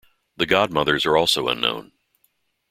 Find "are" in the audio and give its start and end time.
1.05-1.15